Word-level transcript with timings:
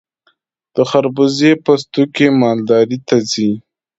د 0.75 0.77
خربوزې 0.89 1.51
پوستکي 1.63 2.27
مالداري 2.41 2.97
ته 3.07 3.17
ځي. 3.31 3.49